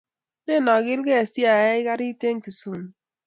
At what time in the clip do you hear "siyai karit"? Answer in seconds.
1.33-2.21